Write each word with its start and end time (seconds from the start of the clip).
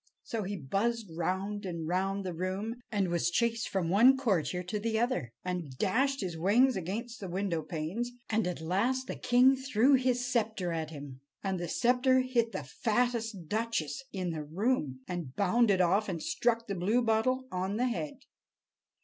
So 0.23 0.41
he 0.41 0.57
buzzed 0.57 1.11
round 1.15 1.63
and 1.63 1.87
round 1.87 2.25
the 2.25 2.33
room, 2.33 2.81
and 2.91 3.09
was 3.09 3.29
chased 3.29 3.69
from 3.69 3.87
one 3.91 4.17
courtier 4.17 4.63
to 4.63 4.79
the 4.79 4.97
other, 4.97 5.31
and 5.45 5.77
dashed 5.77 6.21
his 6.21 6.35
wings 6.35 6.75
against 6.75 7.19
the 7.19 7.29
window 7.29 7.61
panes, 7.61 8.09
and 8.27 8.47
at 8.47 8.61
last 8.61 9.05
the 9.05 9.13
king 9.15 9.55
threw 9.55 9.93
his 9.93 10.25
scepter 10.25 10.71
at 10.71 10.89
him, 10.89 11.21
and 11.43 11.59
the 11.59 11.67
scepter 11.67 12.21
hit 12.21 12.51
the 12.51 12.63
fattest 12.63 13.47
duchess 13.47 14.03
in 14.11 14.31
the 14.31 14.43
room, 14.43 15.01
and 15.07 15.35
bounded 15.35 15.81
off 15.81 16.09
and 16.09 16.23
struck 16.23 16.65
the 16.65 16.73
Bluebottle 16.73 17.47
on 17.51 17.77
the 17.77 17.85
head. 17.87 18.25